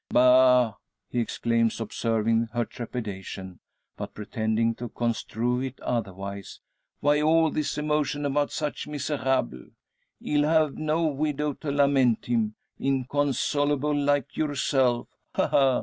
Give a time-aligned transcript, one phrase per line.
[0.09, 0.73] "Bah!"
[1.11, 3.59] he exclaims, observing her trepidation,
[3.97, 6.59] but pretending to construe it otherwise.
[7.01, 9.65] "Why all this emotion about such a miserable?
[10.19, 15.07] He'll have no widow to lament him inconsolable like yourself.
[15.35, 15.47] Ha!
[15.47, 15.79] ha!